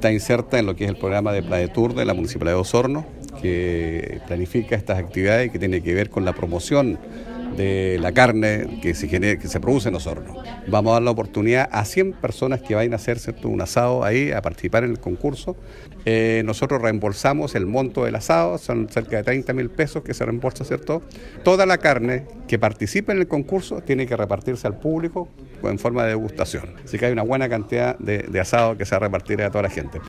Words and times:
está 0.00 0.10
inserta 0.10 0.58
en 0.58 0.64
lo 0.64 0.74
que 0.74 0.84
es 0.84 0.90
el 0.90 0.96
programa 0.96 1.30
de 1.30 1.68
Tour 1.68 1.94
de 1.94 2.06
la 2.06 2.14
Municipalidad 2.14 2.54
de 2.54 2.60
Osorno, 2.62 3.04
que 3.42 4.22
planifica 4.26 4.74
estas 4.74 4.98
actividades 4.98 5.48
y 5.48 5.50
que 5.50 5.58
tiene 5.58 5.82
que 5.82 5.92
ver 5.92 6.08
con 6.08 6.24
la 6.24 6.32
promoción 6.32 6.98
de 7.56 7.98
la 8.00 8.12
carne 8.12 8.78
que 8.82 8.94
se, 8.94 9.60
produce 9.60 9.88
en 9.88 9.94
Osorno. 9.94 10.42
Vamos 10.68 10.90
a 10.90 10.94
dar 10.94 11.02
la 11.02 11.10
oportunidad 11.10 11.68
a 11.72 11.84
100 11.84 12.12
personas 12.14 12.62
que 12.62 12.74
vayan 12.74 12.92
a 12.92 12.96
hacer 12.96 13.18
¿cierto? 13.18 13.48
un 13.48 13.60
asado 13.60 14.04
ahí, 14.04 14.30
a 14.32 14.42
participar 14.42 14.84
en 14.84 14.90
el 14.90 15.00
concurso. 15.00 15.56
Eh, 16.04 16.42
nosotros 16.44 16.80
reembolsamos 16.80 17.54
el 17.54 17.66
monto 17.66 18.04
del 18.04 18.14
asado, 18.14 18.56
son 18.58 18.88
cerca 18.88 19.16
de 19.18 19.22
30 19.24 19.52
mil 19.52 19.70
pesos 19.70 20.02
que 20.02 20.14
se 20.14 20.24
reembolsa, 20.24 20.64
¿cierto? 20.64 21.02
Toda 21.42 21.66
la 21.66 21.78
carne 21.78 22.26
que 22.48 22.58
participe 22.58 23.12
en 23.12 23.18
el 23.18 23.28
concurso 23.28 23.82
tiene 23.82 24.06
que 24.06 24.16
repartirse 24.16 24.66
al 24.66 24.78
público 24.78 25.28
en 25.62 25.78
forma 25.78 26.04
de 26.04 26.10
degustación. 26.10 26.74
Así 26.84 26.98
que 26.98 27.06
hay 27.06 27.12
una 27.12 27.22
buena 27.22 27.48
cantidad 27.48 27.98
de, 27.98 28.18
de 28.18 28.40
asado 28.40 28.78
que 28.78 28.84
se 28.84 28.92
va 28.92 28.96
a 28.98 29.00
repartir 29.00 29.42
a 29.42 29.50
toda 29.50 29.62
la 29.62 29.70
gente. 29.70 29.98